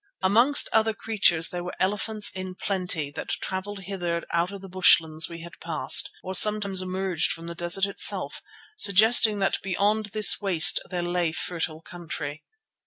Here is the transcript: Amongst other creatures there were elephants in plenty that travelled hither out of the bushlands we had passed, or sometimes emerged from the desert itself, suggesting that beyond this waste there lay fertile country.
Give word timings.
Amongst 0.23 0.67
other 0.73 0.95
creatures 0.95 1.49
there 1.49 1.63
were 1.63 1.75
elephants 1.79 2.31
in 2.31 2.55
plenty 2.55 3.11
that 3.11 3.29
travelled 3.39 3.81
hither 3.81 4.23
out 4.31 4.51
of 4.51 4.61
the 4.61 4.67
bushlands 4.67 5.29
we 5.29 5.41
had 5.41 5.59
passed, 5.61 6.09
or 6.23 6.33
sometimes 6.33 6.81
emerged 6.81 7.31
from 7.31 7.45
the 7.45 7.53
desert 7.53 7.85
itself, 7.85 8.41
suggesting 8.75 9.37
that 9.37 9.61
beyond 9.61 10.07
this 10.07 10.41
waste 10.41 10.79
there 10.89 11.03
lay 11.03 11.31
fertile 11.31 11.83
country. 11.83 12.43